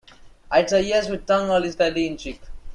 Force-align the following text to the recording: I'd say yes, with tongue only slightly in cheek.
I'd 0.49 0.67
say 0.67 0.81
yes, 0.81 1.09
with 1.09 1.27
tongue 1.27 1.51
only 1.51 1.69
slightly 1.69 2.07
in 2.07 2.17
cheek. 2.17 2.41